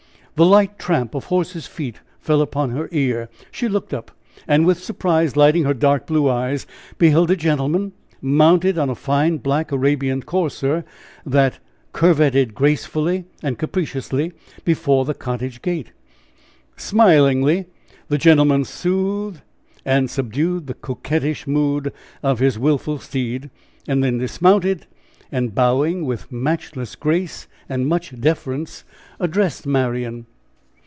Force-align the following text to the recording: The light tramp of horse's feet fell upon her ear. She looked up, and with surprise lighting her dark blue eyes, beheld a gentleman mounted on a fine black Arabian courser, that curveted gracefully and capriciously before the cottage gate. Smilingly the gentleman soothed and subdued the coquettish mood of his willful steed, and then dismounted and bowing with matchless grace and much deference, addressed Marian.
The 0.37 0.45
light 0.47 0.79
tramp 0.79 1.13
of 1.13 1.25
horse's 1.25 1.67
feet 1.67 1.97
fell 2.19 2.41
upon 2.41 2.71
her 2.71 2.89
ear. 2.91 3.29
She 3.51 3.67
looked 3.67 3.93
up, 3.93 4.09
and 4.47 4.65
with 4.65 4.83
surprise 4.83 5.35
lighting 5.37 5.65
her 5.65 5.73
dark 5.75 6.07
blue 6.07 6.27
eyes, 6.27 6.65
beheld 6.97 7.29
a 7.29 7.35
gentleman 7.35 7.91
mounted 8.23 8.75
on 8.79 8.89
a 8.89 8.95
fine 8.95 9.37
black 9.37 9.71
Arabian 9.71 10.23
courser, 10.23 10.83
that 11.27 11.59
curveted 11.93 12.55
gracefully 12.55 13.25
and 13.43 13.59
capriciously 13.59 14.31
before 14.65 15.05
the 15.05 15.13
cottage 15.13 15.61
gate. 15.61 15.91
Smilingly 16.75 17.67
the 18.07 18.17
gentleman 18.17 18.65
soothed 18.65 19.41
and 19.85 20.09
subdued 20.09 20.65
the 20.65 20.73
coquettish 20.73 21.45
mood 21.45 21.93
of 22.23 22.39
his 22.39 22.57
willful 22.57 22.97
steed, 22.97 23.51
and 23.87 24.03
then 24.03 24.17
dismounted 24.17 24.87
and 25.31 25.53
bowing 25.53 26.03
with 26.03 26.31
matchless 26.31 26.95
grace 26.95 27.47
and 27.69 27.87
much 27.87 28.19
deference, 28.19 28.83
addressed 29.19 29.65
Marian. 29.67 30.25